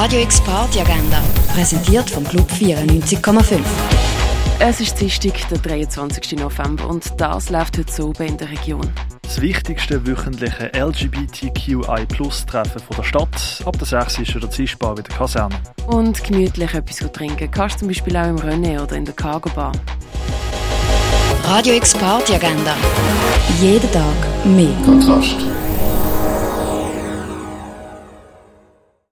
[0.00, 1.20] Radio X Party Agenda,
[1.52, 3.58] präsentiert vom Club 94,5.
[4.60, 6.38] Es ist Dienstag, der 23.
[6.38, 8.88] November und das läuft heute so in der Region.
[9.22, 13.60] Das wichtigste wöchentliche LGBTQI-Plus-Treffen der Stadt.
[13.64, 15.56] Ab der 6 ist der Zischbar wieder Kaserne.
[15.88, 19.50] Und gemütlich etwas trinken kannst du zum Beispiel auch im René oder in der Cargo
[19.50, 19.72] Bar.
[21.42, 22.76] Radio X Party Agenda.
[23.60, 24.76] Jeden Tag mehr.
[24.84, 25.57] Kontrast.